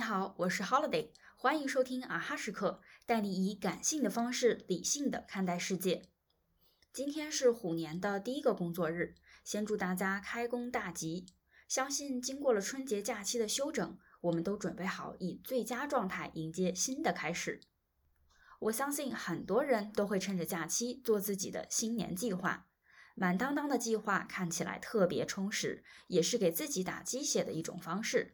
[0.00, 6.08] 你好，我是 Holiday，欢迎收听啊哈时刻，带你以感性的方式理性的看待世界。
[6.90, 11.26] 今天是虎年的第一个工作日，先祝大家开工大吉。
[11.68, 17.60] 相信经过了春节假期的休整，我们都准备好以最佳状态迎接新的开始。
[18.58, 22.66] 我相信很多人都会趁着假期做自己的新年计划，
[23.14, 28.32] 满当当的计划看起来特别充实，也是给自己打鸡血的一种方式。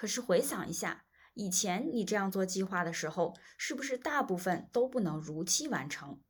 [0.00, 1.04] 可是回想一下，
[1.34, 6.22] 以前你这样做计划的时候，是不是大部分都不能如期完成？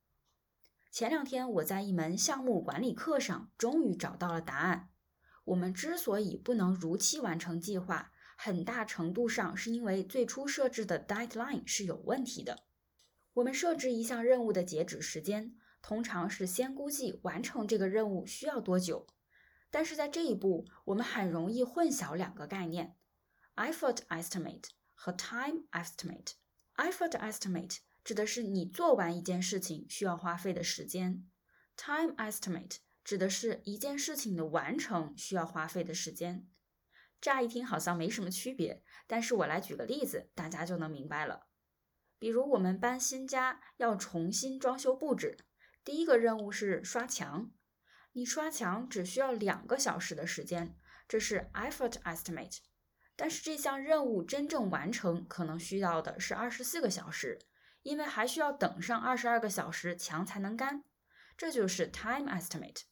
[0.91, 4.89] 前两天我在一门项目管理课上，终于找到了答案。
[5.45, 12.65] 我们之所以不能如期完成计划，很大程度上是因为最初设置的 deadline 是有问题的。
[13.35, 19.07] 我们设置一项任务的截止时间，通常是先估计完成这个任务需要多久，
[19.71, 22.97] 但是在这一步，我们很容易混淆两个概念。
[23.61, 26.33] Effort estimate 和 time estimate。
[26.77, 31.29] Effort estimate 指的是你做完一件事情需要花费的时间
[31.77, 36.49] ，time estimate 指的是一件事情的完成需要花费的时间。
[37.21, 41.49] 乍一听好像没什么区别，但是我来举个例子，大家就能明白了。
[42.19, 45.37] 比如我们搬新家要重新装修布置，
[45.85, 47.53] 第一个任务是刷墙，
[48.13, 52.61] 你刷墙只需要两个小时的时间，这是 effort estimate。
[53.21, 57.39] 但是这项任务真正完成可能需要的是二十四个小时，
[57.83, 60.85] 因为还需要等上二十二个小时墙才能干，
[61.37, 62.85] 这就是 time estimate。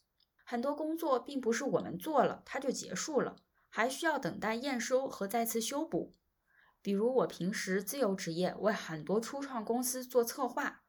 [0.45, 3.37] 很多工作并不是我们做了它就结束了，
[3.71, 6.15] 还需要等待验收和再次修补。
[6.83, 10.83] 比如我平时自由职业，为很多初创公司做策划，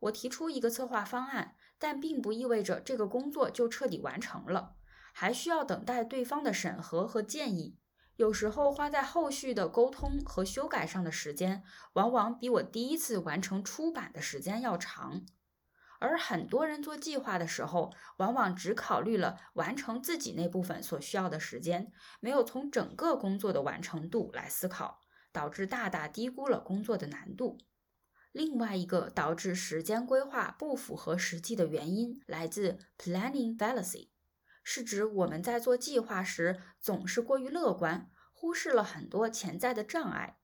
[0.00, 4.76] 我提出一个策划方案，但并不意味着这个工作就彻底完成了，
[5.12, 7.76] 还需要等待对方的审核和建议。
[8.16, 15.26] 有时候花在后续的沟通和修改上的时间，往往比我第一次完成出版的时间要长。
[15.98, 25.00] 而很多人做计划的时候，往往只考虑了完成自己那部分所需要的时间，没有从整个工作的完成度来思考，
[25.32, 27.58] 导致大大低估了工作的难度。
[28.32, 34.08] 另外一个导致时间规划不符合实际的原因，来自 planning fallacy。
[34.62, 40.36] 是指我们在做计划时总是过于乐观，忽视了很多潜在的障碍。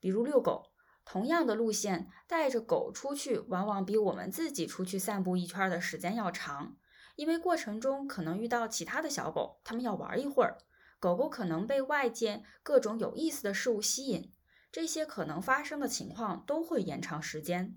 [0.00, 0.72] 比如遛狗，
[1.04, 6.78] 同样的路线，带着狗出去，往往比我们自己出去散步一圈的时间要长，
[7.14, 10.56] 因为过程中可能遇到其他的小狗，它们要玩一会儿，
[10.98, 14.32] 狗狗可能被外界各种有意思的事物吸引，
[14.72, 17.76] 这些可能发生的情况都会延长时间。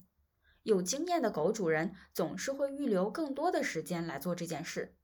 [0.63, 4.95] 有经验的狗主人总是会预留更多的时间来做这件事。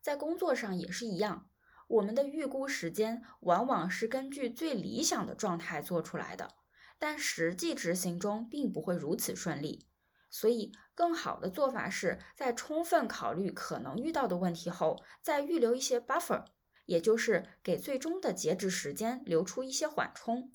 [0.00, 1.48] 在工作上也是一样，
[1.88, 6.54] 我们的预估时间往往是根据最理想的状态做出来的，
[6.98, 9.86] 但实际执行中并不会如此顺利。
[10.30, 16.44] 所以，更好的做法是在充分考虑可能遇到的问题后，再预留一些 buffer，
[16.86, 20.50] 也就是给最终的截止时间留出一些缓冲。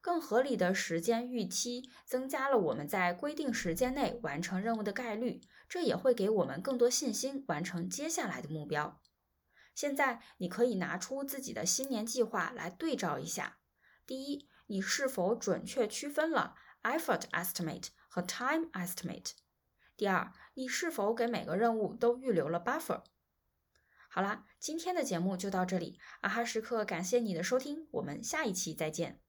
[0.00, 9.00] 更合理的时间预期增加了我们在规定时间内完成任务的概率，这也会给我们更多信心完成接下来的目标。
[9.74, 13.58] 现在你可以拿出自己的新年计划来对照一下：
[14.06, 19.32] 第一，你是否准确区分了 effort estimate 和 time estimate？
[19.96, 23.02] 第二，你是否给每个任务都预留了 buffer？
[24.08, 29.23] 好啦，今天的节目就到这里，阿哈时刻感谢你的收听，我们下一期再见。